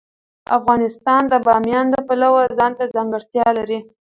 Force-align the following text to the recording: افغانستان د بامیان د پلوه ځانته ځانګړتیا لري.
افغانستان 0.57 1.21
د 1.31 1.33
بامیان 1.45 1.85
د 1.91 1.95
پلوه 2.07 2.43
ځانته 2.57 2.83
ځانګړتیا 2.95 3.47
لري. 3.57 3.79